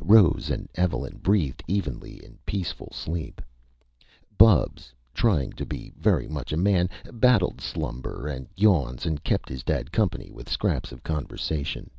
Rose 0.00 0.50
and 0.50 0.68
Evelyn 0.74 1.18
breathed 1.22 1.62
evenly 1.68 2.16
in 2.24 2.36
peaceful 2.44 2.88
sleep. 2.90 3.40
Bubs, 4.36 4.92
trying 5.12 5.52
to 5.52 5.64
be 5.64 5.92
very 5.96 6.26
much 6.26 6.52
a 6.52 6.56
man, 6.56 6.90
battled 7.12 7.60
slumber 7.60 8.26
and 8.26 8.48
yawns, 8.56 9.06
and 9.06 9.22
kept 9.22 9.48
his 9.48 9.62
dad 9.62 9.92
company 9.92 10.32
with 10.32 10.48
scraps 10.50 10.90
of 10.90 11.04
conversation. 11.04 11.92